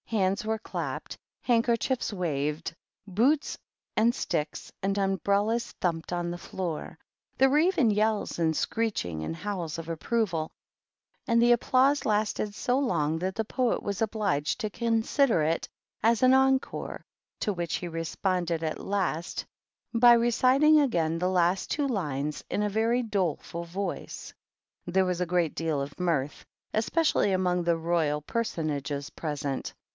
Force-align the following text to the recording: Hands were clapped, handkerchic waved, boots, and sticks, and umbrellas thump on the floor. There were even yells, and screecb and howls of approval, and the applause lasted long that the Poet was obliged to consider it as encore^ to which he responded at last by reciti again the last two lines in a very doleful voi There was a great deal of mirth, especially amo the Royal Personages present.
Hands 0.07 0.43
were 0.43 0.59
clapped, 0.59 1.15
handkerchic 1.47 2.01
waved, 2.11 2.75
boots, 3.07 3.57
and 3.95 4.13
sticks, 4.13 4.69
and 4.81 4.97
umbrellas 4.97 5.71
thump 5.73 6.11
on 6.11 6.31
the 6.31 6.37
floor. 6.39 6.97
There 7.37 7.49
were 7.49 7.59
even 7.59 7.91
yells, 7.91 8.37
and 8.37 8.53
screecb 8.53 9.23
and 9.23 9.33
howls 9.35 9.77
of 9.77 9.87
approval, 9.87 10.51
and 11.27 11.39
the 11.41 11.53
applause 11.53 12.03
lasted 12.03 12.55
long 12.67 13.19
that 13.19 13.35
the 13.35 13.45
Poet 13.45 13.83
was 13.83 14.01
obliged 14.01 14.59
to 14.61 14.69
consider 14.69 15.43
it 15.43 15.69
as 16.03 16.21
encore^ 16.21 17.03
to 17.41 17.53
which 17.53 17.75
he 17.75 17.87
responded 17.87 18.63
at 18.63 18.81
last 18.83 19.45
by 19.93 20.17
reciti 20.17 20.83
again 20.83 21.19
the 21.19 21.29
last 21.29 21.69
two 21.71 21.87
lines 21.87 22.43
in 22.49 22.63
a 22.63 22.69
very 22.69 23.03
doleful 23.03 23.63
voi 23.63 24.07
There 24.87 25.05
was 25.05 25.21
a 25.21 25.27
great 25.29 25.53
deal 25.55 25.79
of 25.79 25.97
mirth, 25.99 26.43
especially 26.73 27.33
amo 27.33 27.61
the 27.61 27.77
Royal 27.77 28.21
Personages 28.21 29.11
present. 29.11 29.73